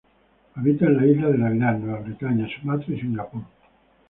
[0.55, 3.43] Habita en la Isla de Navidad, Nueva Bretaña, Sumatra y Singapur.